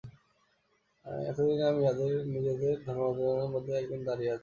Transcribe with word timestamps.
এতদিনে 1.25 1.63
আমি 1.69 1.79
ইহাদের 1.83 2.13
নিজেদের 2.33 2.73
ধর্মাচার্যগণের 2.85 3.49
মধ্যে 3.53 3.71
একজন 3.73 3.91
হইয়া 3.91 4.07
দাঁড়াইয়াছি। 4.07 4.39